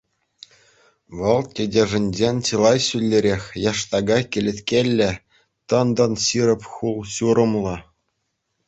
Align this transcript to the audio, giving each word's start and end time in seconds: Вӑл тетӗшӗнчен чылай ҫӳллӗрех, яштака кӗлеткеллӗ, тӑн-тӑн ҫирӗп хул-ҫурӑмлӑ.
Вӑл 1.17 1.41
тетӗшӗнчен 1.59 2.35
чылай 2.47 2.79
ҫӳллӗрех, 2.87 3.43
яштака 3.71 4.19
кӗлеткеллӗ, 4.37 5.11
тӑн-тӑн 5.73 6.13
ҫирӗп 6.27 6.61
хул-ҫурӑмлӑ. 6.73 7.77